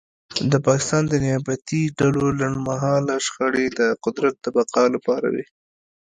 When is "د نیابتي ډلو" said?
1.07-2.25